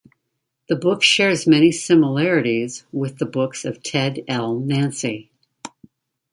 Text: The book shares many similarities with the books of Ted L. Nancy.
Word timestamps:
The 0.67 0.75
book 0.75 1.03
shares 1.03 1.45
many 1.45 1.71
similarities 1.71 2.85
with 2.91 3.19
the 3.19 3.25
books 3.27 3.65
of 3.65 3.83
Ted 3.83 4.23
L. 4.27 4.57
Nancy. 4.57 5.29